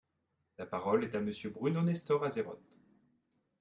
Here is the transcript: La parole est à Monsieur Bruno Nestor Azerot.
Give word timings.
La 0.57 0.65
parole 0.65 1.03
est 1.03 1.13
à 1.13 1.19
Monsieur 1.21 1.51
Bruno 1.51 1.79
Nestor 1.83 2.23
Azerot. 2.23 2.59